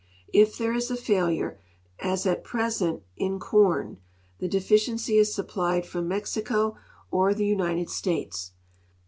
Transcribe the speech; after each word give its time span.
If 0.33 0.57
there 0.57 0.73
is 0.73 0.89
a 0.89 0.95
failure, 0.95 1.59
as 1.99 2.25
at 2.25 2.43
present 2.43 3.03
in 3.17 3.37
corn, 3.39 3.99
the 4.39 4.47
deficiency 4.47 5.17
is 5.17 5.29
su])plied 5.29 5.85
from 5.85 6.07
Mexico 6.07 6.75
or 7.11 7.35
the 7.35 7.45
United 7.45 7.87
States. 7.87 8.53